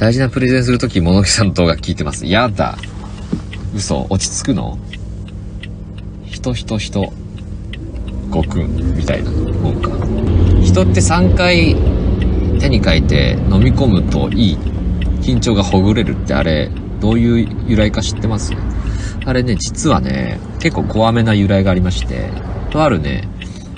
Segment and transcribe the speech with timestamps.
[0.00, 2.24] 大事なプレゼンするとき、物木さんの動画聞いてます。
[2.24, 2.78] やだ。
[3.74, 4.06] 嘘。
[4.08, 4.78] 落ち着くの？
[6.24, 7.12] 人人人。
[8.30, 8.96] ごくん。
[8.96, 9.90] みたいなもんか。
[10.64, 11.76] 人って3回
[12.58, 14.56] 手に書いて飲み込むといい。
[15.20, 16.70] 緊張がほぐれるってあれ、
[17.02, 18.54] どういう由来か知ってます？
[19.26, 22.30] あれね、実はね、結構怖めな由来がありまして、
[22.70, 23.28] とあるね、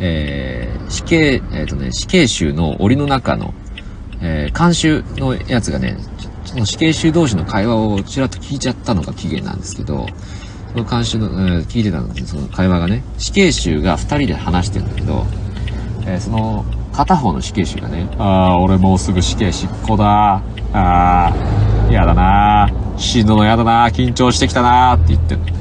[0.00, 3.52] えー、死刑、えっ、とね、死刑囚の檻の中の、
[4.20, 5.96] えー、監修のやつがね、
[6.44, 10.06] その死刑囚同士の会話をちらっと聞いちゃったのが起源なんですけど、
[10.72, 13.02] その監修の、えー聞いてたんですよ、その会話がね。
[13.18, 15.26] 死刑囚が二人で話してるんだけど、
[16.06, 20.42] えーその、片方の死刑囚がね、ああ、俺もうすぐ死刑執行だ。
[20.72, 21.32] あ
[21.92, 25.52] あ、やだな死ぬのやだな緊張してきたなって言ってるのね。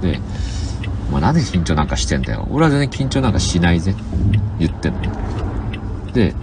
[0.00, 0.20] で、
[1.08, 2.46] お前なんで緊張なんかしてんだよ。
[2.50, 3.94] 俺は全然緊張なんかしないぜ。
[4.58, 5.10] 言ってんのね。
[6.12, 6.34] で、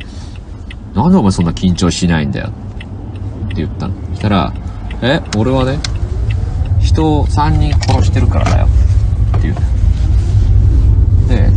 [0.95, 2.48] なんでお前そんな緊張しないんだよ？
[2.48, 3.93] って言ったの。
[4.16, 4.53] したら、
[5.02, 5.80] え、俺はね、
[6.80, 8.67] 人を3人殺してるからだよ。
[9.38, 9.67] って言うんだよ。
[11.28, 11.52] で、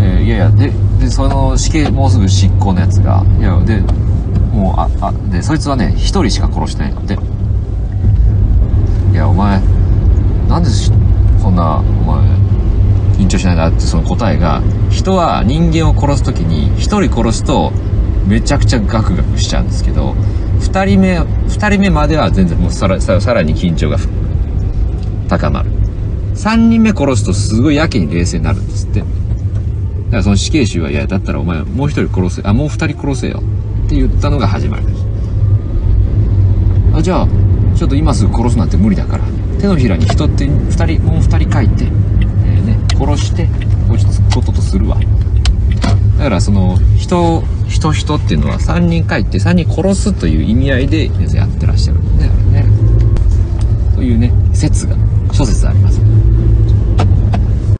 [0.00, 3.80] えーいやいや、で、で、その死刑、もうすぐ執行のやつが、いや、で、
[4.52, 7.04] もう、あ、あ、で、そいつはね、一人しか殺してないの。
[7.06, 7.16] で、
[9.12, 9.60] いや、お前、
[10.48, 10.90] なんでし
[11.40, 12.20] そんな、お前、
[13.18, 17.72] 緊張しないんだってその答えが、人は人間を殺すときに、一人殺すと、
[18.28, 20.14] めちゃくちゃガクガクしちゃうんですけど、
[20.60, 23.96] 二人目、二人目までは全然もうさら、さらに緊張が
[25.28, 25.70] 高まる。
[26.34, 29.00] 三人目殺すとすごいやけに冷静になるんですって。
[29.00, 33.42] だからその死刑囚は、いや、だったらお前もう一人殺せ、あ、もう二人殺せよ。
[33.86, 35.06] って言ったのが始まりです。
[36.94, 37.28] あ、じゃあ、
[37.74, 39.24] ちょっと今すぐ殺すなんて無理だから、
[39.58, 43.46] 手のひらに人って二人、もう二人書いて、えーね、殺して、
[43.88, 44.98] こうちょっとこととするわ。
[46.18, 47.42] だからその、人、
[47.78, 52.68] 人人っていうのは3人帰って3人殺すという意味合いでやってらっしゃるんだね、あれね。
[53.94, 54.96] というね、説が、
[55.32, 56.00] 諸説あります。